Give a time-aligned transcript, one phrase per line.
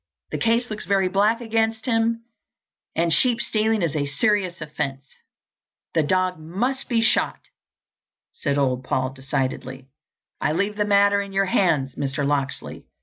[0.31, 2.23] The case looks very black against him,
[2.95, 5.05] and sheep stealing is a serious offence."
[5.93, 7.41] "The dog must be shot,"
[8.33, 9.89] said old Paul decidedly.
[10.41, 12.25] "I leave the matter in your hands, Mr.
[12.25, 12.87] Locksley.